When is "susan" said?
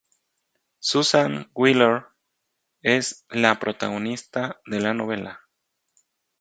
0.79-1.51